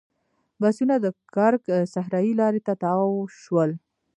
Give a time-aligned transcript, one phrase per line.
[0.61, 1.05] بسونه د
[1.35, 1.63] کرک
[1.93, 3.11] صحرایي لارې ته تاو
[3.41, 3.71] شول.